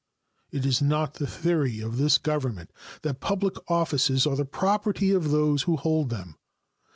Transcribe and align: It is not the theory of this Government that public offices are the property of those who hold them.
It 0.49 0.65
is 0.65 0.81
not 0.81 1.13
the 1.13 1.27
theory 1.27 1.79
of 1.79 1.97
this 1.97 2.17
Government 2.17 2.71
that 3.03 3.19
public 3.19 3.53
offices 3.69 4.25
are 4.25 4.35
the 4.35 4.45
property 4.45 5.11
of 5.11 5.29
those 5.29 5.61
who 5.69 5.77
hold 5.77 6.09
them. 6.09 6.37